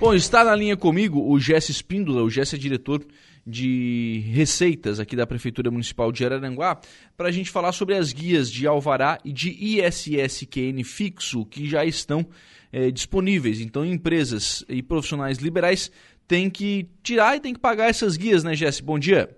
[0.00, 3.04] Bom, está na linha comigo o Jesse Espíndola, o Jesse é diretor
[3.46, 6.80] de receitas aqui da Prefeitura Municipal de Araranguá,
[7.16, 11.84] para a gente falar sobre as guias de Alvará e de ISSQN fixo que já
[11.84, 12.26] estão
[12.72, 13.60] é, disponíveis.
[13.60, 15.92] Então, empresas e profissionais liberais
[16.26, 18.82] têm que tirar e têm que pagar essas guias, né, Jesse?
[18.82, 19.34] Bom dia.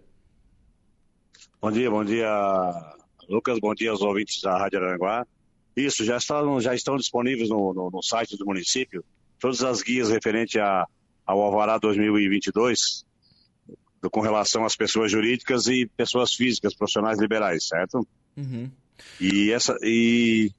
[1.60, 2.28] Bom dia, bom dia,
[3.28, 3.58] Lucas.
[3.58, 5.26] Bom dia aos ouvintes da Rádio Araranguá.
[5.76, 9.04] Isso, já estão, já estão disponíveis no, no, no site do município
[9.38, 10.86] todas as guias referentes a,
[11.26, 13.04] ao Alvará 2022
[14.10, 18.06] com relação às pessoas jurídicas e pessoas físicas, profissionais liberais, certo?
[18.36, 18.70] Uhum.
[19.20, 20.50] E, essa, e,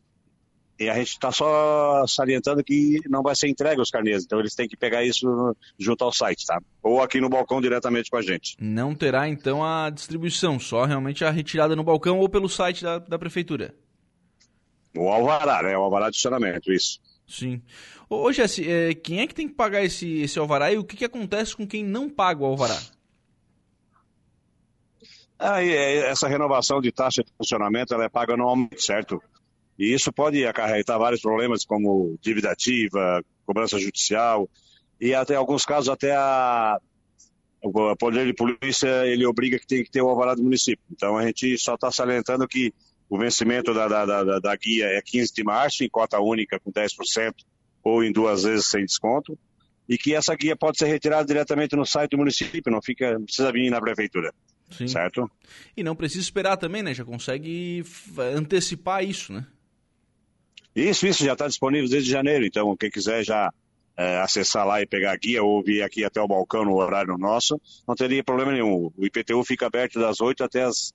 [0.80, 4.56] e a gente está só salientando que não vai ser entregue os carnês, então eles
[4.56, 6.60] têm que pegar isso junto ao site, tá?
[6.84, 8.56] Ou aqui no balcão diretamente com a gente.
[8.60, 13.00] Não terá então a distribuição, só realmente a retirada no balcão ou pelo site da,
[13.00, 13.74] da prefeitura?
[14.96, 15.78] O alvará, né?
[15.78, 17.00] O alvará de funcionamento, isso.
[17.28, 17.62] Sim.
[18.10, 20.96] Ô, Jesse, é, quem é que tem que pagar esse, esse alvará e o que,
[20.96, 22.80] que acontece com quem não paga o alvará?
[25.38, 29.22] Ah, essa renovação de taxa de funcionamento ela é paga anualmente, certo?
[29.78, 34.50] E isso pode acarretar vários problemas como dívida ativa, cobrança judicial
[35.00, 36.80] e até alguns casos até a
[37.62, 40.84] o poder de polícia ele obriga que tem que ter o alvará do município.
[40.92, 42.74] Então a gente só está salientando que
[43.10, 46.72] o vencimento da, da, da, da, guia é 15 de março, em cota única com
[46.72, 47.34] 10%
[47.84, 49.38] ou em duas vezes sem desconto,
[49.88, 53.24] e que essa guia pode ser retirada diretamente no site do município, não fica, não
[53.24, 54.34] precisa vir na prefeitura.
[54.70, 54.88] Sim.
[54.88, 55.32] Certo?
[55.78, 56.94] E não precisa esperar também, né?
[56.94, 57.86] Já consegue
[58.36, 59.48] antecipar isso, né?
[60.76, 63.52] Isso, isso já está disponível desde janeiro, então quem quiser já
[63.98, 67.18] é, acessar lá e pegar a guia ou vir aqui até o balcão no horário
[67.18, 68.92] nosso, não teria problema nenhum.
[68.96, 70.94] O IPTU fica aberto das 8 até as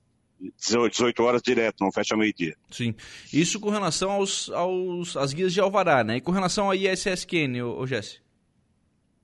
[0.59, 2.57] 18 horas direto, não fecha meio-dia.
[2.71, 2.95] Sim.
[3.33, 6.17] Isso com relação aos, aos às guias de Alvará, né?
[6.17, 8.21] E com relação ao ISSQN, ô, ô Jesse?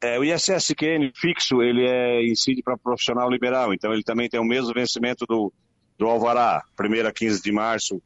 [0.00, 4.44] É, o ISSQN fixo, ele é incide para profissional liberal, então ele também tem o
[4.44, 5.52] mesmo vencimento do,
[5.98, 8.00] do Alvará, primeira 15 de março,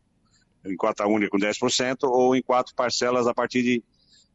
[0.65, 3.83] em cota única com 10%, ou em quatro parcelas a partir de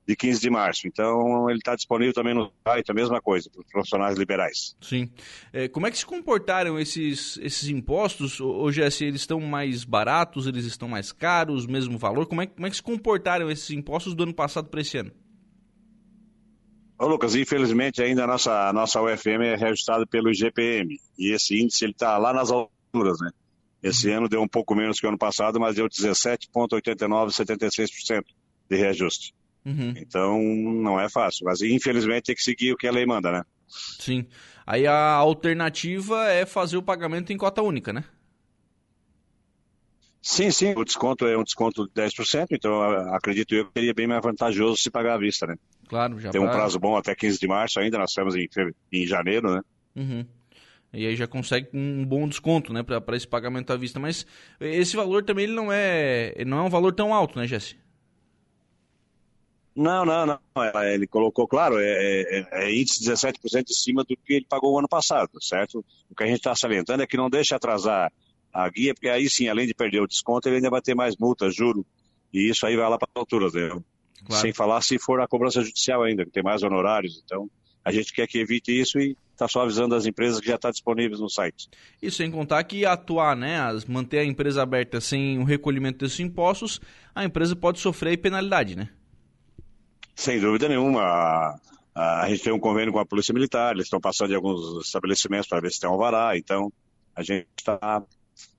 [0.08, 0.88] de 15 de março.
[0.88, 4.78] Então, ele está disponível também no site, a mesma coisa, para os profissionais liberais.
[4.80, 5.12] Sim.
[5.52, 8.40] É, como é que se comportaram esses, esses impostos?
[8.40, 12.26] Hoje, assim, eles estão mais baratos, eles estão mais caros, mesmo valor?
[12.26, 15.12] Como é, como é que se comportaram esses impostos do ano passado para esse ano?
[16.98, 21.62] Ô, Lucas, infelizmente ainda a nossa, a nossa UFM é registrada pelo IGPM, e esse
[21.62, 23.30] índice ele está lá nas alturas, né?
[23.84, 28.24] Esse ano deu um pouco menos que o ano passado, mas deu 17,8976%
[28.68, 29.36] de reajuste.
[29.68, 29.94] Uhum.
[29.98, 33.44] Então não é fácil, mas infelizmente tem que seguir o que a lei manda, né?
[33.68, 34.26] Sim.
[34.66, 38.06] Aí a alternativa é fazer o pagamento em cota única, né?
[40.22, 40.74] Sim, sim.
[40.76, 42.82] O desconto é um desconto de 10%, então
[43.14, 45.56] acredito eu que seria bem mais vantajoso se pagar à vista, né?
[45.90, 48.48] Claro, já Tem um prazo bom até 15 de março ainda, nós estamos em,
[48.92, 49.62] em janeiro, né?
[49.98, 50.26] Uhum.
[50.94, 54.00] E aí já consegue um bom desconto, né, para esse pagamento à vista.
[54.00, 54.26] Mas
[54.60, 57.76] esse valor também ele não é, não é um valor tão alto, né, Jesse?
[59.78, 60.40] Não, não, não.
[60.92, 64.80] Ele colocou, claro, é, é, é índice 17% em cima do que ele pagou o
[64.80, 65.86] ano passado, certo?
[66.10, 68.12] O que a gente está salientando é que não deixa atrasar
[68.52, 71.16] a guia, porque aí sim, além de perder o desconto, ele ainda vai ter mais
[71.16, 71.86] multas, juro.
[72.34, 73.80] E isso aí vai lá para a altura, né?
[74.26, 74.42] Claro.
[74.42, 77.22] Sem falar se for a cobrança judicial ainda, que tem mais honorários.
[77.24, 77.48] Então,
[77.86, 80.72] a gente quer que evite isso e está só avisando as empresas que já está
[80.72, 81.70] disponíveis no site.
[82.02, 86.82] Isso sem contar que atuar, né, manter a empresa aberta sem o recolhimento desses impostos,
[87.14, 88.90] a empresa pode sofrer penalidade, né?
[90.18, 91.02] Sem dúvida nenhuma.
[91.96, 94.84] A, a, gente tem um convênio com a Polícia Militar, eles estão passando em alguns
[94.84, 96.74] estabelecimentos para ver se tem alvará, então
[97.16, 98.02] a gente está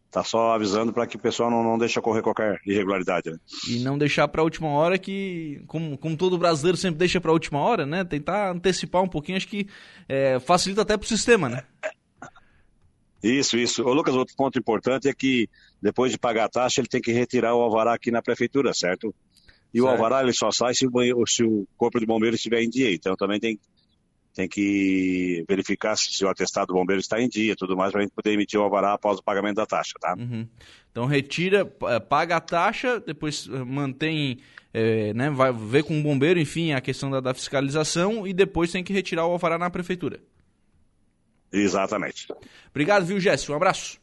[0.08, 3.30] tá só avisando para que o pessoal não, não deixe ocorrer qualquer irregularidade.
[3.30, 3.38] Né?
[3.68, 7.32] E não deixar para a última hora que, como, como todo brasileiro sempre deixa para
[7.32, 8.04] a última hora, né?
[8.04, 9.66] Tentar antecipar um pouquinho, acho que
[10.08, 11.64] é, facilita até para o sistema, né?
[13.20, 13.82] Isso, isso.
[13.82, 15.48] Ô, Lucas, outro ponto importante é que
[15.82, 19.12] depois de pagar a taxa, ele tem que retirar o alvará aqui na prefeitura, certo?
[19.72, 19.84] E certo.
[19.84, 22.92] o alvará ele só sai se o, se o corpo de bombeiros estiver em dia.
[22.92, 23.58] Então também tem,
[24.34, 28.00] tem que verificar se, se o atestado do bombeiro está em dia tudo mais para
[28.00, 30.14] a gente poder emitir o alvará após o pagamento da taxa, tá?
[30.18, 30.46] Uhum.
[30.90, 34.38] Então retira, paga a taxa, depois é, mantém,
[34.72, 38.72] é, né, vai ver com o bombeiro, enfim, a questão da, da fiscalização e depois
[38.72, 40.20] tem que retirar o alvará na prefeitura.
[41.52, 42.28] Exatamente.
[42.70, 43.52] Obrigado, viu, Jéssica?
[43.52, 43.98] Um abraço.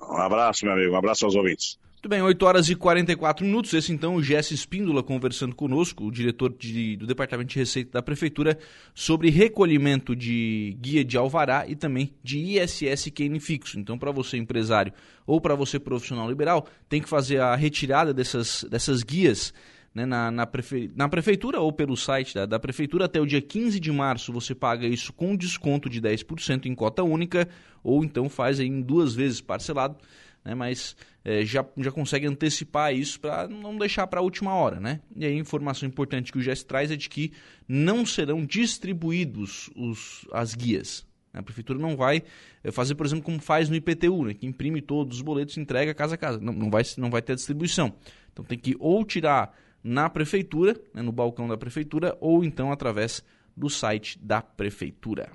[0.00, 0.92] Um abraço, meu amigo.
[0.94, 1.78] Um abraço aos ouvintes.
[2.02, 3.72] Muito bem, 8 horas e 44 minutos.
[3.72, 8.02] Esse então o Jesse Espíndola conversando conosco, o diretor de, do Departamento de Receita da
[8.02, 8.58] Prefeitura,
[8.92, 13.78] sobre recolhimento de guia de alvará e também de ISS QN fixo.
[13.78, 14.92] Então, para você empresário
[15.24, 19.54] ou para você profissional liberal, tem que fazer a retirada dessas, dessas guias
[19.94, 20.90] né, na, na, prefe...
[20.96, 23.04] na, prefeitura ou pelo site da, da, prefeitura.
[23.04, 27.04] Até o dia 15 de março você paga isso com desconto de 10% em cota
[27.04, 27.48] única,
[27.80, 29.96] ou então faz em duas vezes parcelado,
[30.44, 34.80] né, mas é, já, já consegue antecipar isso para não deixar para a última hora.
[34.80, 35.00] Né?
[35.14, 37.32] E aí, a informação importante que o GES traz é de que
[37.68, 41.06] não serão distribuídos os, as guias.
[41.32, 42.22] A prefeitura não vai
[42.62, 45.60] eh, fazer, por exemplo, como faz no IPTU, né, que imprime todos os boletos e
[45.60, 46.38] entrega casa a casa.
[46.38, 47.94] Não, não, vai, não vai ter distribuição.
[48.32, 53.24] Então tem que ou tirar na prefeitura, né, no balcão da prefeitura, ou então através
[53.56, 55.30] do site da prefeitura.